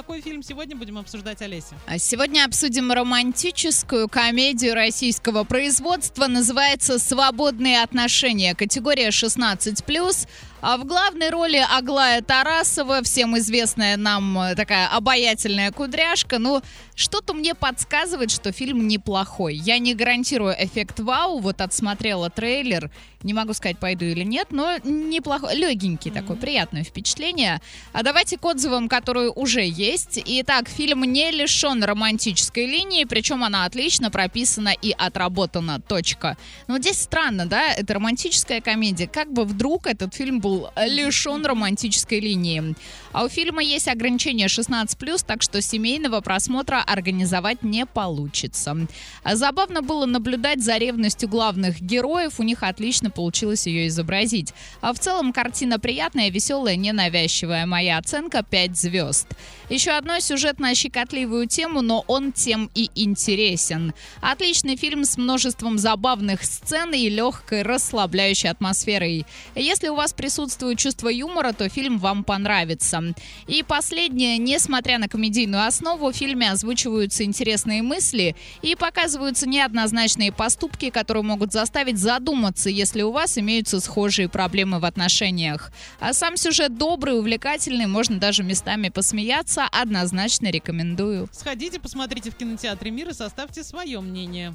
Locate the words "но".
24.50-24.78, 36.66-36.74, 61.80-62.04